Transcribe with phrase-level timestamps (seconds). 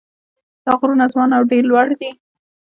[0.63, 2.09] دا غرونه ځوان او ډېر لوړ دي.